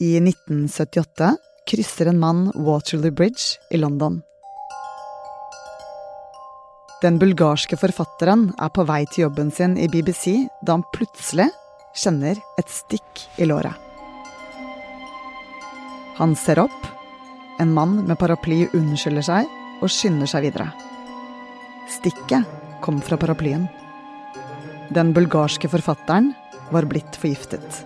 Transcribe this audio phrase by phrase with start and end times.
[0.00, 1.36] I 1978
[1.68, 4.22] krysser en mann Waterloo Bridge i London.
[7.02, 11.50] Den bulgarske forfatteren er på vei til jobben sin i BBC da han plutselig
[11.92, 13.76] kjenner et stikk i låret.
[16.16, 16.88] Han ser opp.
[17.60, 19.52] En mann med paraply unnskylder seg
[19.84, 20.70] og skynder seg videre.
[21.92, 23.68] Stikket kom fra paraplyen.
[24.96, 26.32] Den bulgarske forfatteren
[26.72, 27.84] var blitt forgiftet.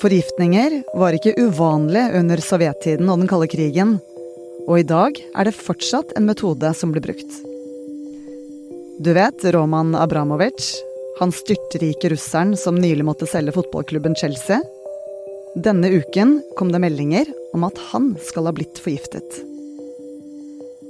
[0.00, 3.98] Forgiftninger var ikke uvanlig under sovjettiden og den kalde krigen,
[4.64, 7.40] og i dag er det fortsatt en metode som blir brukt.
[9.00, 10.70] Du vet Roman Abramovic,
[11.20, 14.60] han styrtrike russeren som nylig måtte selge fotballklubben Chelsea?
[15.56, 19.40] Denne uken kom det meldinger om at han skal ha blitt forgiftet.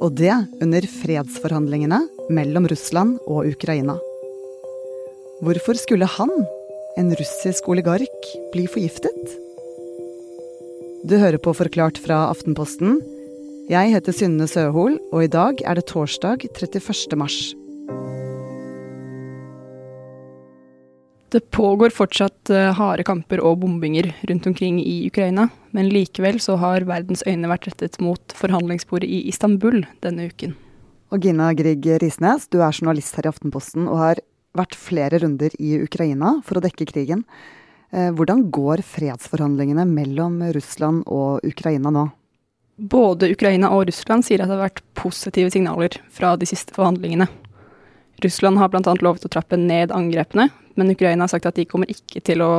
[0.00, 3.98] Og det under fredsforhandlingene mellom Russland og Ukraina.
[5.40, 6.28] Hvorfor skulle han
[7.00, 9.30] en russisk oligark bli forgiftet?
[11.08, 12.98] Du hører på Forklart fra Aftenposten.
[13.72, 17.16] Jeg heter Synne Søhol, og i dag er det torsdag 31.
[17.16, 17.38] mars.
[21.32, 26.60] Det pågår fortsatt eh, harde kamper og bombinger rundt omkring i Ukraina, men likevel så
[26.60, 30.52] har verdens øyne vært rettet mot forhandlingsbordet i Istanbul denne uken.
[31.10, 34.20] Og Gina Grieg Risnes, du er journalist her i Aftenposten og har
[34.56, 37.24] vært flere runder i Ukraina for å dekke krigen.
[37.90, 42.06] Eh, hvordan går fredsforhandlingene mellom Russland og Ukraina nå?
[42.80, 47.26] Både Ukraina og Russland sier at det har vært positive signaler fra de siste forhandlingene.
[48.24, 48.94] Russland har bl.a.
[49.00, 52.52] lovet å trappe ned angrepene, men Ukraina har sagt at de kommer ikke til å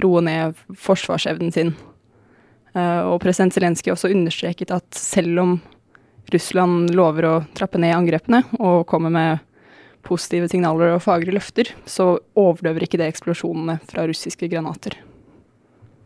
[0.00, 1.74] roe ned forsvarsevnen sin.
[2.72, 5.54] Eh, og president Zelenskyj også understreket at selv om
[6.30, 9.46] Russland lover å trappe ned angrepene og kommer med
[10.06, 14.96] positive signaler og fagre løfter, så overdøver ikke det eksplosjonene fra russiske granater.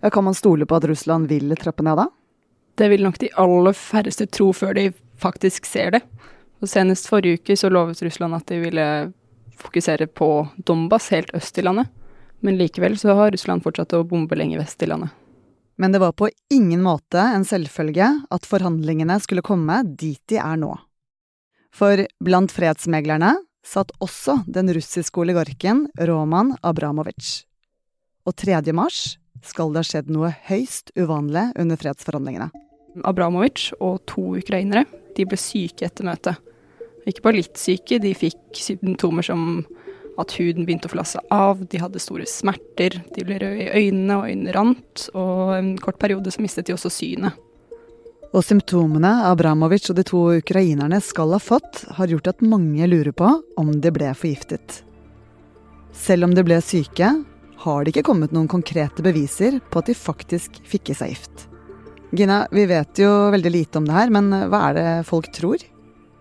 [0.05, 2.09] Ja, kan man stole på at Russland vil trappe ned, da?
[2.75, 4.89] Det vil nok de aller færreste tro før de
[5.21, 6.03] faktisk ser det.
[6.61, 8.87] Og senest forrige uke så lovet Russland at de ville
[9.61, 11.89] fokusere på Donbas, helt øst i landet.
[12.45, 15.15] Men likevel så har Russland fortsatt å bombe lenge vest i landet.
[15.77, 20.59] Men det var på ingen måte en selvfølge at forhandlingene skulle komme dit de er
[20.61, 20.75] nå.
[21.75, 23.33] For blant fredsmeglerne
[23.65, 27.45] satt også den russiske oligarken Roman Abramovic.
[28.29, 28.61] Og 3.
[28.77, 32.51] mars skal det ha skjedd noe høyst uvanlig under fredsforhandlingene.
[33.05, 34.85] Abramovic og to ukrainere
[35.17, 36.39] de ble syke etter møtet.
[37.05, 39.65] Ikke bare litt syke, de fikk symptomer som
[40.21, 44.21] at huden begynte å flasse av, de hadde store smerter, de ble røde i øynene
[44.21, 47.37] og øynene rant, og en kort periode så mistet de også synet.
[48.35, 53.15] Og symptomene Abramovic og de to ukrainerne skal ha fått, har gjort at mange lurer
[53.15, 53.29] på
[53.61, 54.81] om de ble forgiftet.
[55.95, 57.13] Selv om de ble syke,
[57.65, 61.45] har det ikke kommet noen konkrete beviser på at de faktisk fikk i seg gift.
[62.15, 65.63] Gina, vi vet jo veldig lite om det her, men hva er det folk tror?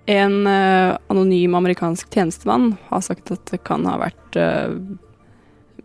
[0.10, 4.76] En uh, anonym amerikansk tjenestemann har sagt at det kan ha vært uh,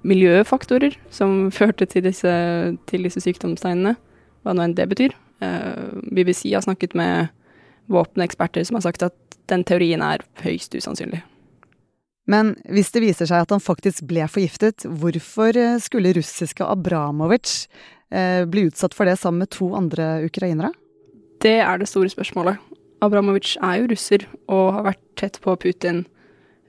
[0.04, 2.34] miljøfaktorer som førte til disse,
[2.84, 3.96] til disse sykdomstegnene,
[4.44, 5.16] hva nå enn det betyr.
[5.40, 7.28] Eh, BBC har snakket med
[7.86, 9.14] våpeneksperter som har sagt at
[9.48, 11.22] den teorien er høyst usannsynlig.
[12.28, 17.68] Men hvis det viser seg at han faktisk ble forgiftet, hvorfor eh, skulle russiske Abramovic
[18.12, 20.74] eh, bli utsatt for det sammen med to andre ukrainere?
[21.40, 22.58] Det er det store spørsmålet.
[23.00, 26.02] Abramovic er jo russer og har vært tett på Putin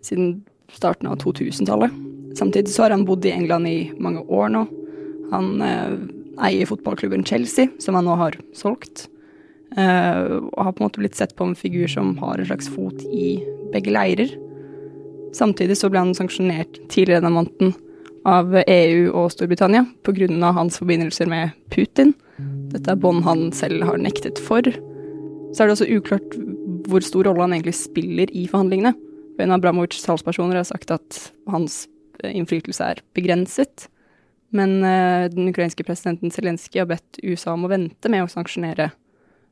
[0.05, 1.91] siden starten av 2000-tallet.
[2.37, 4.61] Samtidig så har han bodd i England i mange år nå.
[5.33, 5.49] Han
[6.45, 9.07] eier fotballklubben Chelsea, som han nå har solgt.
[9.77, 12.69] Uh, og har på en måte blitt sett på en figur som har en slags
[12.73, 13.37] fot i
[13.73, 14.31] begge leirer.
[15.37, 17.75] Samtidig så ble han sanksjonert tidligere denne måneden
[18.27, 20.51] av EU og Storbritannia pga.
[20.57, 22.15] hans forbindelser med Putin.
[22.73, 24.65] Dette er bånd han selv har nektet for.
[25.53, 26.35] Så er det også uklart
[26.89, 28.95] hvor stor rolle han egentlig spiller i forhandlingene.
[29.39, 31.85] En av Bramovics talspersoner har sagt at hans
[32.25, 33.87] innflytelse er begrenset.
[34.55, 38.91] Men uh, den ukrainske presidenten Zelenskyj har bedt USA om å vente med å sanksjonere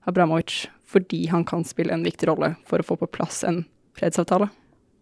[0.09, 3.65] Abramovic fordi han kan spille en viktig rolle for å få på plass en
[3.97, 4.47] fredsavtale.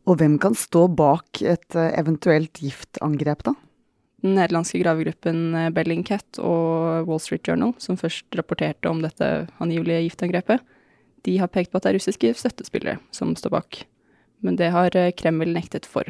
[0.10, 3.56] Og hvem kan stå bak et uh, eventuelt giftangrep, da?
[4.26, 9.28] Den nederlandske gravegruppen eh, Bellingcat og Wall Street Journal, som først rapporterte om dette
[9.62, 10.64] angivelige giftangrepet,
[11.28, 13.84] de har pekt på at det er russiske støttespillere som står bak.
[14.42, 16.10] Men det har Kreml nektet for.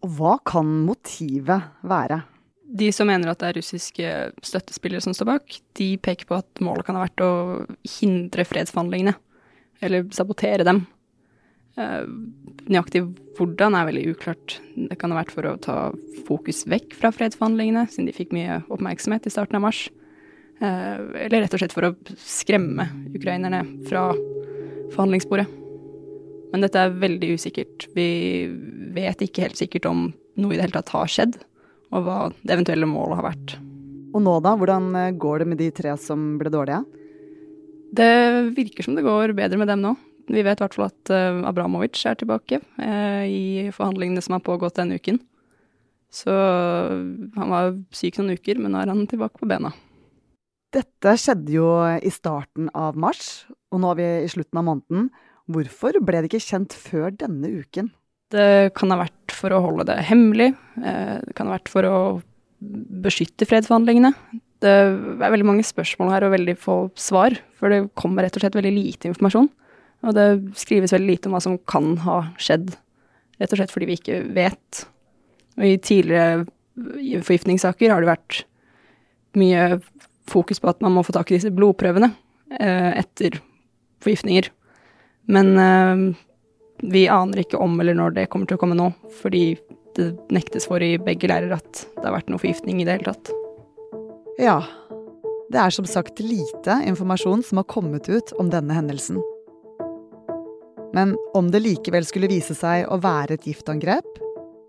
[0.00, 2.22] Og hva kan motivet være?
[2.70, 4.14] De som mener at det er russiske
[4.46, 7.32] støttespillere som står bak, de peker på at målet kan ha vært å
[7.98, 9.16] hindre fredsforhandlingene,
[9.82, 10.84] eller sabotere dem.
[11.80, 12.06] Eh,
[12.70, 13.02] nøyaktig
[13.38, 14.58] hvordan er veldig uklart.
[14.76, 15.78] Det kan ha vært for å ta
[16.28, 19.88] fokus vekk fra fredsforhandlingene, siden de fikk mye oppmerksomhet i starten av mars.
[20.60, 20.96] Eh,
[21.26, 24.10] eller rett og slett for å skremme ukrainerne fra
[24.94, 25.48] forhandlingsbordet.
[26.50, 27.86] Men dette er veldig usikkert.
[27.94, 28.08] Vi
[28.94, 31.38] vet ikke helt sikkert om noe i det hele tatt har skjedd,
[31.90, 33.56] og hva det eventuelle målet har vært.
[34.10, 36.82] Og nå da, hvordan eh, går det med de tre som ble dårlige?
[37.94, 38.12] Det
[38.56, 39.94] virker som det går bedre med dem nå.
[40.30, 44.44] Vi vet i hvert fall at uh, Abramovic er tilbake uh, i forhandlingene som har
[44.46, 45.18] pågått denne uken.
[46.10, 49.72] Så han var syk noen uker, men nå er han tilbake på bena.
[50.74, 51.66] Dette skjedde jo
[51.98, 53.44] i starten av mars,
[53.74, 55.08] og nå er vi i slutten av måneden.
[55.50, 57.90] Hvorfor ble det ikke kjent før denne uken?
[58.30, 60.52] Det kan ha vært for å holde det hemmelig.
[60.78, 61.96] Uh, det kan ha vært for å
[62.60, 64.12] beskytte fredsforhandlingene.
[64.60, 64.92] Det er
[65.22, 68.74] veldig mange spørsmål her og veldig få svar, for det kommer rett og slett veldig
[68.76, 69.48] lite informasjon.
[70.04, 70.28] Og det
[70.60, 72.72] skrives veldig lite om hva som kan ha skjedd,
[73.40, 74.84] rett og slett fordi vi ikke vet.
[75.58, 76.44] Og i tidligere
[77.24, 78.42] forgiftningssaker har det vært
[79.38, 79.80] mye
[80.30, 82.10] fokus på at man må få tak i disse blodprøvene
[82.58, 83.40] eh, etter
[84.04, 84.50] forgiftninger.
[85.30, 86.04] Men eh,
[86.82, 88.90] vi aner ikke om eller når det kommer til å komme nå,
[89.20, 89.58] fordi
[89.98, 93.12] det nektes for i begge leirer at det har vært noe forgiftning i det hele
[93.12, 93.32] tatt.
[94.40, 94.60] Ja.
[95.50, 99.18] Det er som sagt lite informasjon som har kommet ut om denne hendelsen.
[100.94, 104.20] Men om det likevel skulle vise seg å være et giftangrep,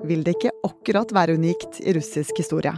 [0.09, 2.73] vil det ikke akkurat være unikt i russisk historie.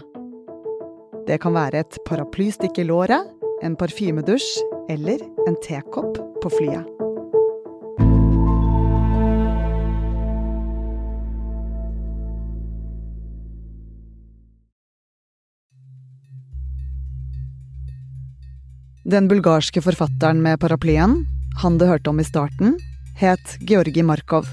[1.27, 3.31] Det kan være et paraplystikk i låret,
[3.63, 4.49] en parfymedusj
[4.91, 7.02] eller en tekopp på flyet.
[19.03, 21.25] Den bulgarske forfatteren med paraplyen,
[21.59, 22.77] han du hørte om i starten,
[23.19, 24.47] het Georgi Markov.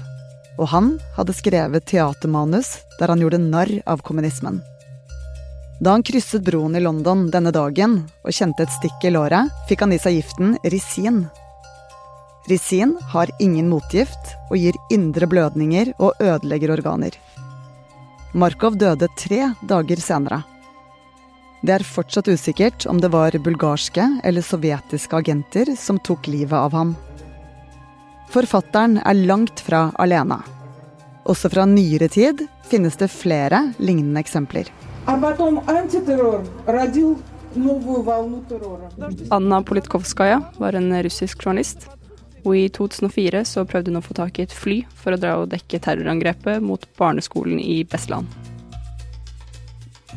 [0.59, 4.59] Og han hadde skrevet teatermanus der han gjorde narr av kommunismen.
[5.79, 9.85] Da han krysset broen i London denne dagen og kjente et stikk i låret, fikk
[9.85, 11.23] han i seg giften risin.
[12.51, 17.15] Risin har ingen motgift og gir indre blødninger og ødelegger organer.
[18.35, 20.43] Markov døde tre dager senere.
[21.61, 26.73] Det er fortsatt usikkert om det var bulgarske eller sovjetiske agenter som tok livet av
[26.73, 26.95] ham.
[28.33, 30.39] Forfatteren er langt fra alene.
[31.29, 34.71] Også fra nyere tid finnes det flere lignende eksempler.
[39.29, 41.85] Anna Politkovskaja var en russisk journalist.
[42.41, 45.35] Og i 2004 så prøvde hun å få tak i et fly for å dra
[45.43, 48.50] og dekke terrorangrepet mot barneskolen i Bestland.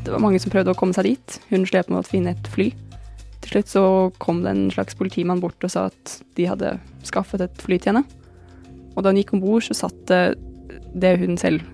[0.05, 1.39] Det var mange som prøvde å komme seg dit.
[1.49, 2.71] Hun slet med å finne et fly.
[3.45, 3.85] Til slutt så
[4.21, 6.75] kom det en slags politimann bort og sa at de hadde
[7.09, 8.05] skaffet et fly til henne.
[8.95, 10.23] Og da hun gikk om bord, så satt det
[10.95, 11.65] det hun selv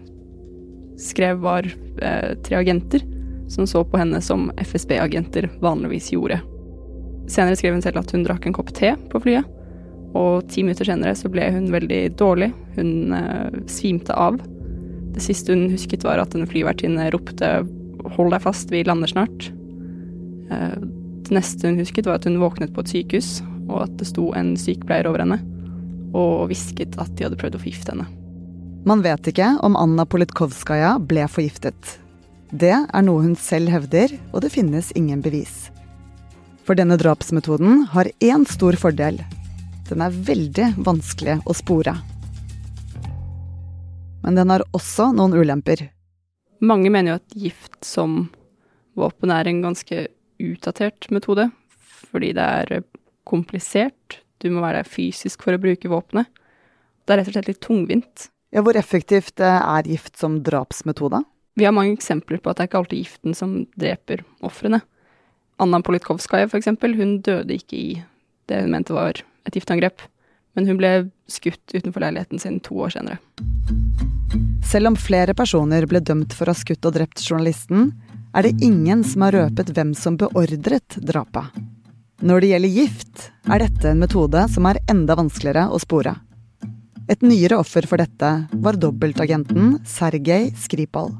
[1.00, 3.02] skrev var eh, tre agenter
[3.50, 6.38] som så på henne som FSB-agenter vanligvis gjorde.
[7.30, 9.46] Senere skrev hun selv at hun drakk en kopp te på flyet,
[10.18, 12.50] og ti minutter senere så ble hun veldig dårlig.
[12.78, 14.38] Hun eh, svimte av.
[15.14, 17.50] Det siste hun husket, var at en flyvertinne ropte
[18.16, 19.50] hold deg fast, vi lander snart.
[20.50, 20.76] Eh,
[21.26, 23.40] det neste hun husket, var at hun våknet på et sykehus,
[23.70, 25.40] og at det sto en sykepleier over henne
[26.16, 28.08] og hvisket at de hadde prøvd å forgifte henne.
[28.88, 31.98] Man vet ikke om Anna Politkovskaja ble forgiftet.
[32.50, 35.68] Det er noe hun selv hevder, og det finnes ingen bevis.
[36.66, 39.20] For denne drapsmetoden har én stor fordel.
[39.90, 41.94] Den er veldig vanskelig å spore.
[44.24, 45.86] Men den har også noen ulemper.
[46.60, 48.26] Mange mener jo at gift som
[48.98, 50.06] våpen er en ganske
[50.40, 51.48] utdatert metode,
[52.10, 52.84] fordi det er
[53.28, 54.20] komplisert.
[54.40, 56.28] Du må være der fysisk for å bruke våpenet.
[57.04, 58.28] Det er rett og slett litt tungvint.
[58.52, 61.22] Ja, Hvor effektivt eh, er gift som drapsmetode?
[61.58, 64.82] Vi har mange eksempler på at det er ikke alltid giften som dreper ofrene.
[65.60, 67.90] Anna Politkovskaja, for eksempel, hun døde ikke i
[68.50, 70.02] det hun mente var et giftangrep.
[70.58, 70.94] Men hun ble
[71.30, 73.20] skutt utenfor leiligheten sin to år senere.
[74.70, 77.88] Selv om flere personer ble dømt for å ha skutt og drept journalisten,
[78.38, 81.56] er det ingen som har røpet hvem som beordret drapet.
[82.22, 86.12] Når det gjelder gift, er dette en metode som er enda vanskeligere å spore.
[87.10, 88.30] Et nyere offer for dette
[88.62, 91.16] var dobbeltagenten Sergej Skripal.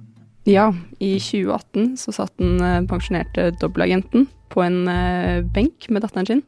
[0.47, 0.69] Ja,
[1.03, 6.47] i 2018 så satt den eh, pensjonerte dobbeltagenten på en eh, benk med datteren sin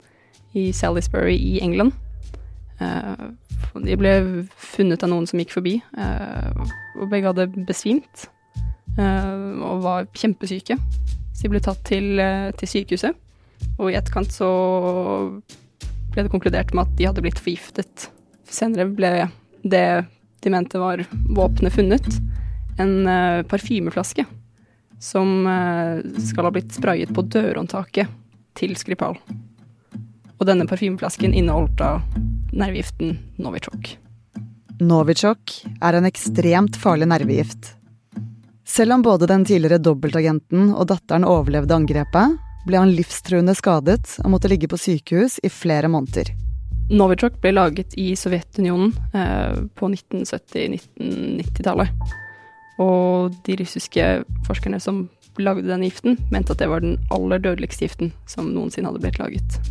[0.54, 1.99] i Salisbury i England.
[3.62, 4.12] Eh, de ble
[4.57, 6.62] funnet av noen som gikk forbi, eh,
[6.99, 8.26] og begge hadde besvimt
[8.99, 10.78] eh, og var kjempesyke.
[11.33, 12.21] Så de ble tatt til,
[12.59, 13.16] til sykehuset,
[13.78, 14.49] og i etterkant så
[16.12, 18.11] ble det konkludert med at de hadde blitt forgiftet.
[18.52, 19.12] Senere ble
[19.62, 19.87] det
[20.42, 22.09] de mente var våpenet funnet,
[22.83, 23.07] en
[23.49, 24.25] parfymeflaske
[25.02, 25.47] som
[26.19, 28.11] skal ha blitt sprayet på dørhåndtaket
[28.59, 29.16] til Skripal.
[30.42, 32.00] Og denne parfymeflasken inneholdt da
[32.50, 33.92] nervegiften Novichok.
[34.82, 37.76] Novichok er en ekstremt farlig nervegift.
[38.66, 42.34] Selv om både den tidligere dobbeltagenten og datteren overlevde angrepet,
[42.66, 46.32] ble han livstruende skadet og måtte ligge på sykehus i flere måneder.
[46.90, 51.88] Novichok ble laget i Sovjetunionen eh, på 1970-1990-tallet.
[52.82, 54.08] Og de russiske
[54.49, 55.04] forskerne som
[55.38, 59.22] lagde denne giften, mente at det var den aller dødeligste giften som noensinne hadde blitt
[59.22, 59.62] laget.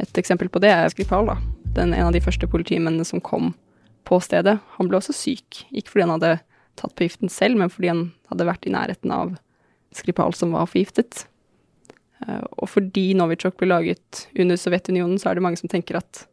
[0.00, 1.36] Et eksempel på det er Skripal, da.
[1.76, 3.52] Den, en av de første politimennene som kom
[4.08, 4.56] på stedet.
[4.78, 6.32] Han ble også syk, ikke fordi han hadde
[6.80, 9.36] tatt på giften selv, men fordi han hadde vært i nærheten av
[9.94, 11.24] Skripal som var forgiftet.
[12.24, 16.24] Eh, og fordi Novichok ble laget under Sovjetunionen, så er det mange som tenker at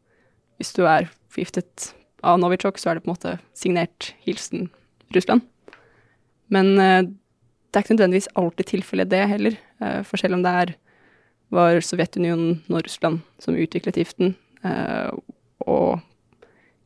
[0.57, 1.91] hvis du er forgiftet
[2.25, 4.69] av Novichok, så er det på en måte signert hilsen
[5.15, 5.45] Russland.
[6.53, 9.57] Men eh, det er ikke nødvendigvis alltid tilfellet, det heller.
[9.83, 10.75] Eh, for selv om det er,
[11.53, 14.33] var Sovjetunionen og Russland som utviklet giften,
[15.63, 16.01] og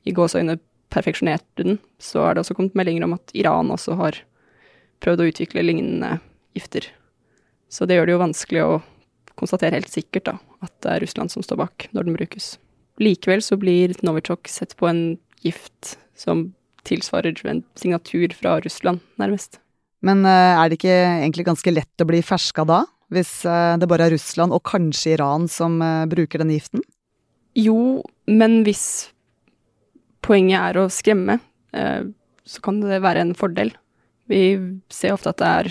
[0.06, 0.58] i gåseøyne
[0.92, 4.20] perfeksjonerte den, så er det også kommet meldinger om at Iran også har
[5.02, 6.18] prøvd å utvikle lignende
[6.58, 6.90] gifter.
[7.72, 8.80] Så det gjør det jo vanskelig å
[9.40, 12.54] konstatere helt sikkert da, at det er Russland som står bak når den brukes.
[13.02, 15.04] Likevel så blir Novichok sett på en
[15.42, 16.52] gift som
[16.86, 19.60] tilsvarer en signatur fra Russland, nærmest.
[20.06, 23.90] Men uh, er det ikke egentlig ganske lett å bli ferska da, hvis uh, det
[23.92, 26.84] bare er Russland og kanskje Iran som uh, bruker denne giften?
[27.58, 28.02] Jo,
[28.32, 29.12] men hvis
[30.24, 31.40] poenget er å skremme,
[31.72, 33.72] så kan det være en fordel.
[34.32, 34.56] Vi
[34.94, 35.70] ser ofte at det er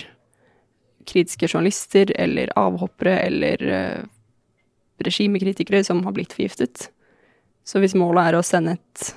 [1.09, 3.63] kritiske journalister eller avhoppere eller
[5.07, 6.91] regimekritikere som har blitt forgiftet.
[7.65, 9.13] Så hvis målet er å sende et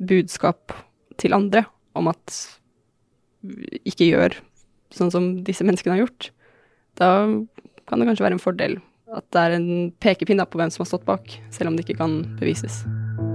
[0.00, 0.72] budskap
[1.20, 1.66] til andre
[1.98, 2.36] om at
[3.88, 4.36] ikke gjør
[4.94, 6.30] sånn som disse menneskene har gjort,
[7.00, 7.10] da
[7.88, 8.78] kan det kanskje være en fordel
[9.16, 9.70] at det er en
[10.02, 12.82] pekepinne på hvem som har stått bak, selv om det ikke kan bevises.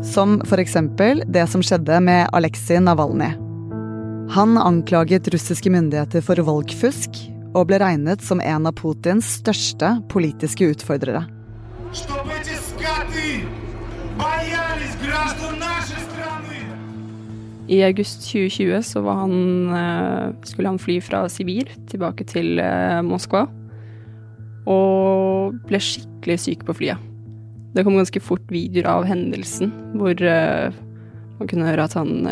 [0.06, 3.36] Som for eksempel det som skjedde med Aleksej Navalnyj.
[4.36, 7.20] Han anklaget russiske myndigheter for valgfusk
[7.56, 11.26] og ble regnet som en av Putins største politiske utfordrere.
[17.66, 19.34] I august 2020 så han,
[19.74, 23.48] eh, skulle han fly fra Sibir tilbake til eh, Moskva.
[24.70, 27.02] Og ble skikkelig syk på flyet.
[27.74, 30.78] Det kom ganske fort videoer av hendelsen hvor eh,
[31.40, 32.30] man kunne høre at han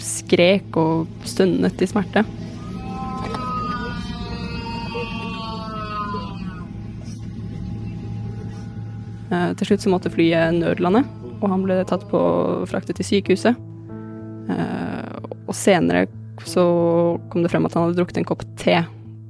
[0.00, 2.24] skrek og stønnet i smerte.
[9.34, 11.02] Til slutt så måtte flyet nødlande,
[11.42, 12.20] og han ble tatt på
[12.70, 13.73] fraktet til sykehuset.
[14.50, 16.06] Eh, og senere
[16.44, 16.64] så
[17.30, 18.80] kom det frem at han hadde drukket en kopp te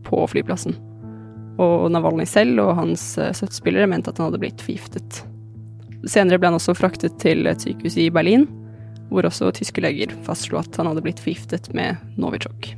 [0.07, 0.77] på flyplassen.
[1.63, 5.23] Og Navalnyj selv og hans eh, støttespillere mente at han hadde blitt forgiftet.
[6.11, 8.49] Senere ble han også fraktet til et sykehus i Berlin,
[9.13, 12.75] hvor også tyske leger fastslo at han hadde blitt forgiftet med Novichok.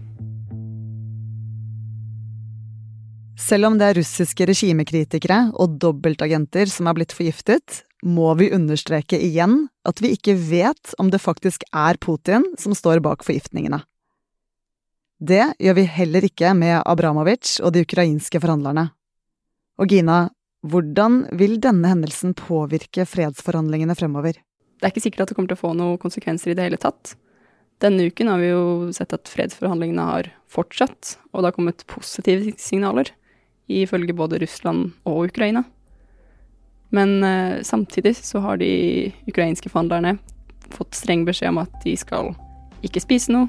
[3.46, 9.18] Selv om det er russiske regimekritikere og dobbeltagenter som er blitt forgiftet, må vi understreke
[9.22, 13.80] igjen at vi ikke vet om det faktisk er Putin som står bak forgiftningene.
[15.16, 18.90] Det gjør vi heller ikke med Abramovic og de ukrainske forhandlerne.
[19.80, 20.26] Og Gina,
[20.66, 24.36] hvordan vil denne hendelsen påvirke fredsforhandlingene fremover?
[24.76, 26.80] Det er ikke sikkert at det kommer til å få noen konsekvenser i det hele
[26.80, 27.14] tatt.
[27.80, 28.64] Denne uken har vi jo
[28.96, 33.12] sett at fredsforhandlingene har fortsatt, og det har kommet positive signaler
[33.72, 35.64] ifølge både Russland og Ukraina.
[36.94, 40.16] Men uh, samtidig så har de ukrainske forhandlerne
[40.74, 42.34] fått streng beskjed om at de skal
[42.86, 43.48] ikke spise noe,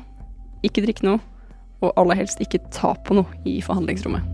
[0.65, 1.22] ikke drikke noe,
[1.82, 4.34] og aller helst ikke ta på noe i forhandlingsrommet.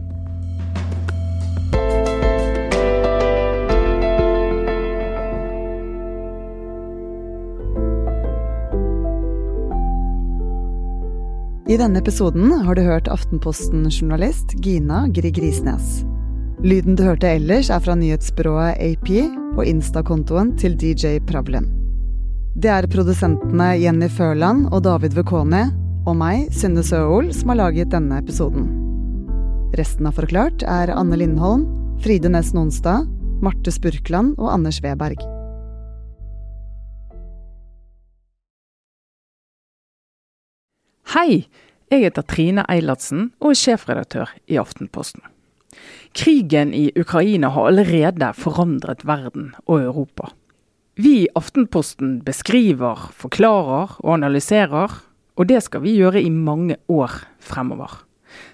[11.74, 16.04] I denne episoden har du hørt Aftenposten-journalist Gina Grieg Risnes.
[16.64, 19.10] Lyden du hørte ellers, er fra nyhetsbyrået AP
[19.60, 21.66] og Insta-kontoen til DJ Pravlen.
[22.56, 25.66] Det er produsentene Jenny Førland og David Vekoni
[26.08, 28.70] og meg, Synne Søhol, som har laget denne episoden.
[29.76, 31.68] Resten av Forklart er Anne Lindholm,
[32.00, 33.12] Fride Næss Nonstad,
[33.44, 35.20] Marte Spurkland og Anders Weberg.
[41.12, 41.44] Hei,
[41.92, 45.28] jeg heter Trine Eilertsen og er sjefredaktør i Aftenposten.
[46.14, 50.30] Krigen i Ukraina har allerede forandret verden og Europa.
[50.96, 54.94] Vi i Aftenposten beskriver, forklarer og analyserer,
[55.34, 58.04] og det skal vi gjøre i mange år fremover.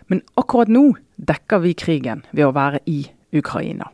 [0.07, 3.01] Men akkurat nå dekker vi krigen ved å være i
[3.35, 3.89] Ukraina.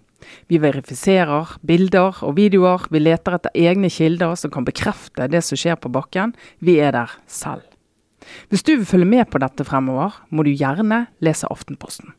[0.49, 5.59] Vi verifiserer bilder og videoer, vi leter etter egne kilder som kan bekrefte det som
[5.59, 6.33] skjer på bakken.
[6.61, 7.65] Vi er der selv.
[8.49, 12.13] Hvis du vil følge med på dette fremover, må du gjerne lese Aftenposten.